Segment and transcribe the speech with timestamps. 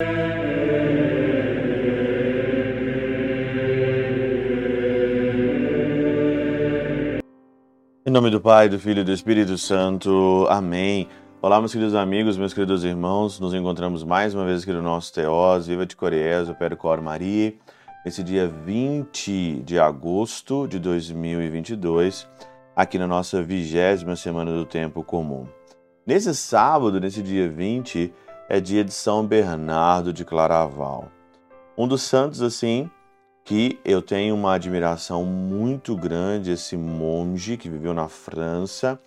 [0.00, 0.06] Em
[8.10, 10.46] nome do Pai, do Filho e do Espírito Santo.
[10.48, 11.08] Amém.
[11.42, 13.40] Olá, meus queridos amigos, meus queridos irmãos.
[13.40, 17.56] Nos encontramos mais uma vez aqui no nosso Teós, Viva de Coriés, o Cor Maria,
[18.04, 22.28] nesse dia 20 de agosto de 2022,
[22.76, 25.48] aqui na nossa vigésima semana do Tempo Comum.
[26.06, 28.12] Nesse sábado, nesse dia 20,
[28.48, 31.10] é dia de São Bernardo de Claraval.
[31.76, 32.90] Um dos santos, assim,
[33.44, 38.98] que eu tenho uma admiração muito grande esse monge que viveu na França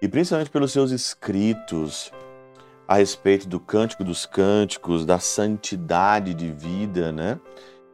[0.00, 2.12] e principalmente pelos seus escritos
[2.86, 7.40] a respeito do Cântico dos Cânticos, da santidade de vida, né?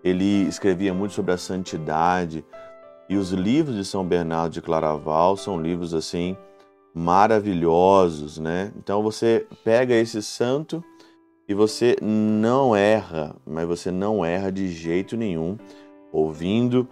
[0.02, 2.44] Ele escrevia muito sobre a santidade
[3.08, 6.36] e os livros de São Bernardo de Claraval são livros assim
[6.94, 8.72] maravilhosos, né?
[8.76, 10.82] Então você pega esse santo
[11.48, 15.56] e você não erra, mas você não erra de jeito nenhum
[16.12, 16.88] ouvindo,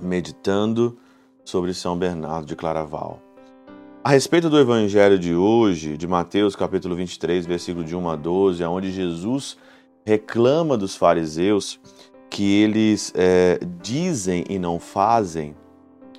[0.00, 0.98] meditando
[1.44, 3.20] sobre São Bernardo de Claraval.
[4.02, 8.64] A respeito do evangelho de hoje, de Mateus capítulo 23, versículo de 1 a 12,
[8.64, 9.58] onde Jesus
[10.04, 11.80] reclama dos fariseus
[12.30, 15.54] que eles é, dizem e não fazem,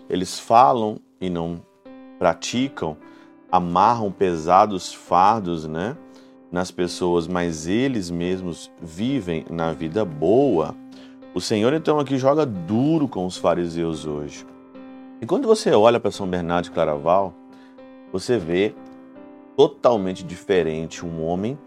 [0.09, 1.61] eles falam e não
[2.19, 2.97] praticam,
[3.51, 5.97] amarram pesados fardos, né,
[6.51, 10.75] nas pessoas, mas eles mesmos vivem na vida boa.
[11.33, 14.45] O Senhor então aqui joga duro com os fariseus hoje.
[15.21, 17.33] E quando você olha para São Bernardo de Claraval,
[18.11, 18.73] você vê
[19.55, 21.57] totalmente diferente um homem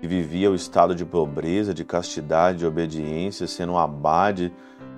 [0.00, 4.52] que vivia o estado de pobreza, de castidade, de obediência, sendo um abade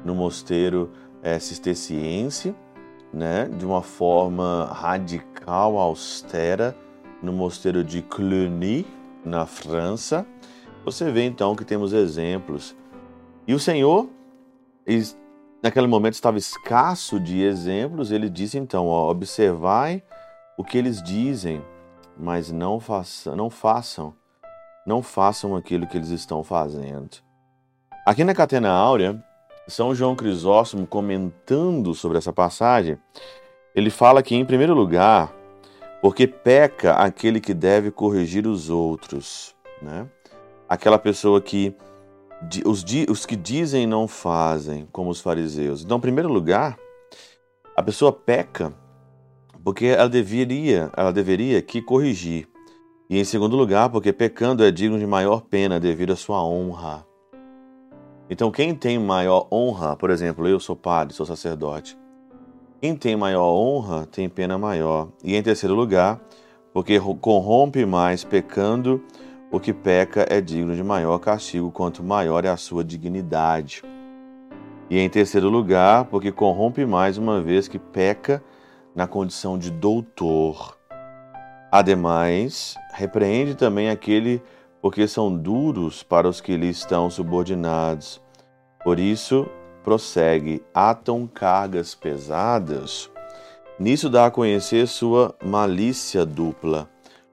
[0.04, 0.90] no mosteiro
[1.22, 2.54] é, cisterciense,
[3.12, 6.76] né, de uma forma radical, austera,
[7.22, 8.86] no mosteiro de Cluny,
[9.24, 10.26] na França.
[10.84, 12.74] Você vê então que temos exemplos
[13.50, 14.08] e o Senhor,
[15.60, 18.12] naquele momento, estava escasso de exemplos.
[18.12, 20.04] Ele disse então: ó, observai
[20.56, 21.60] o que eles dizem,
[22.16, 24.14] mas não, faça, não façam,
[24.86, 27.16] não façam aquilo que eles estão fazendo.
[28.06, 29.20] Aqui na Catena Áurea,
[29.70, 32.98] São João Crisóstomo comentando sobre essa passagem,
[33.74, 35.32] ele fala que, em primeiro lugar,
[36.02, 40.08] porque peca aquele que deve corrigir os outros, né?
[40.68, 41.74] Aquela pessoa que
[42.64, 45.82] os, os que dizem não fazem, como os fariseus.
[45.82, 46.78] Então, em primeiro lugar,
[47.76, 48.72] a pessoa peca
[49.62, 52.48] porque ela deveria, ela deveria que corrigir.
[53.08, 57.04] E em segundo lugar, porque pecando é digno de maior pena devido à sua honra.
[58.30, 61.98] Então, quem tem maior honra, por exemplo, eu sou padre, sou sacerdote.
[62.80, 65.08] Quem tem maior honra tem pena maior.
[65.24, 66.20] E em terceiro lugar,
[66.72, 69.02] porque corrompe mais pecando
[69.50, 73.82] o que peca é digno de maior castigo, quanto maior é a sua dignidade.
[74.88, 78.40] E em terceiro lugar, porque corrompe mais uma vez que peca
[78.94, 80.78] na condição de doutor.
[81.72, 84.40] Ademais, repreende também aquele
[84.80, 88.20] porque são duros para os que lhe estão subordinados.
[88.82, 89.46] Por isso,
[89.82, 93.10] prossegue, atam cargas pesadas.
[93.78, 96.88] Nisso dá a conhecer sua malícia dupla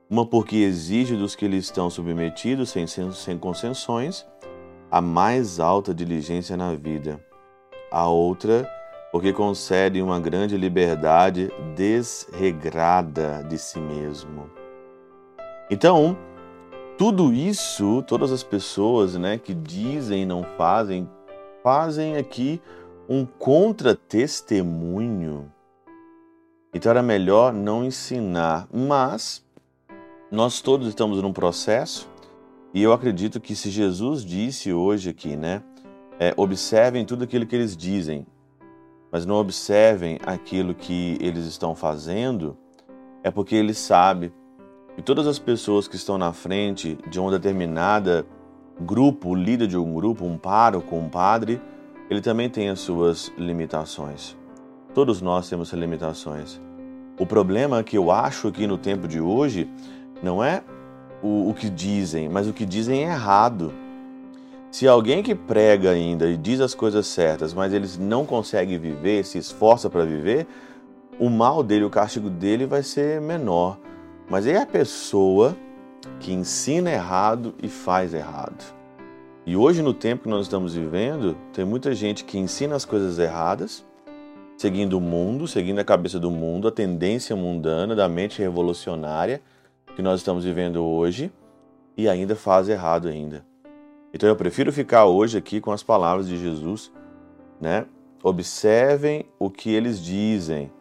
[0.10, 4.26] uma porque exige dos que lhe estão submetidos, sem, sem concessões,
[4.90, 7.20] a mais alta diligência na vida.
[7.92, 8.70] A outra,
[9.12, 14.50] porque concede uma grande liberdade desregrada de si mesmo.
[15.70, 16.18] Então,
[16.98, 21.08] tudo isso, todas as pessoas né, que dizem não fazem,
[21.62, 22.60] fazem aqui
[23.08, 25.52] um contra-testemunho.
[26.74, 29.46] Então era melhor não ensinar, mas
[30.32, 32.10] nós todos estamos num processo
[32.74, 35.62] e eu acredito que se Jesus disse hoje aqui, né,
[36.20, 38.26] é, observem tudo aquilo que eles dizem,
[39.12, 42.58] mas não observem aquilo que eles estão fazendo,
[43.24, 44.34] é porque ele sabe
[44.98, 48.26] que todas as pessoas que estão na frente de um determinada
[48.82, 51.62] grupo, líder de um grupo, um pároco, um padre,
[52.10, 54.36] ele também tem as suas limitações.
[54.96, 56.60] Todos nós temos limitações.
[57.20, 59.70] O problema que eu acho aqui no tempo de hoje
[60.24, 60.64] não é
[61.22, 63.72] o, o que dizem, mas o que dizem é errado.
[64.72, 69.24] Se alguém que prega ainda e diz as coisas certas, mas eles não conseguem viver,
[69.24, 70.48] se esforça para viver,
[71.20, 73.78] o mal dele, o castigo dele vai ser menor.
[74.30, 75.56] Mas é a pessoa
[76.20, 78.76] que ensina errado e faz errado.
[79.46, 83.18] E hoje, no tempo que nós estamos vivendo, tem muita gente que ensina as coisas
[83.18, 83.86] erradas,
[84.58, 89.42] seguindo o mundo, seguindo a cabeça do mundo, a tendência mundana, da mente revolucionária
[89.96, 91.32] que nós estamos vivendo hoje
[91.96, 93.46] e ainda faz errado ainda.
[94.14, 96.92] Então eu prefiro ficar hoje aqui com as palavras de Jesus,
[97.62, 97.86] né?
[98.22, 100.72] Observem o que eles dizem,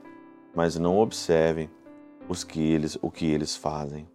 [0.55, 1.71] mas não observem
[2.29, 4.09] os que eles, o que eles fazem.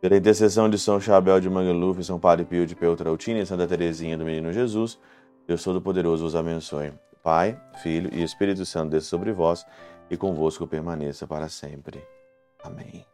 [0.00, 4.18] Pela intercessão de São Chabel de Mangluf, São Padre Pio de Peltrautina e Santa Teresinha
[4.18, 4.98] do Menino Jesus,
[5.46, 6.92] Deus Todo-Poderoso os abençoe.
[7.22, 9.64] Pai, Filho e Espírito Santo desça sobre vós
[10.10, 12.04] e convosco permaneça para sempre.
[12.64, 13.11] Amém.